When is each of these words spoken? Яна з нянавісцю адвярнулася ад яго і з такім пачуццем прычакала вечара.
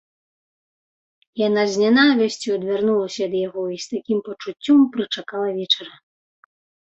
Яна 1.47 1.63
з 1.73 1.81
нянавісцю 1.81 2.49
адвярнулася 2.57 3.21
ад 3.29 3.33
яго 3.47 3.63
і 3.75 3.79
з 3.85 3.91
такім 3.93 4.19
пачуццем 4.29 4.79
прычакала 4.95 5.47
вечара. 5.59 5.93